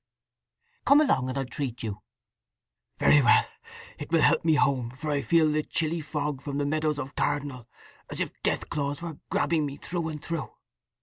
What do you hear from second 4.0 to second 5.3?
will help me home, for I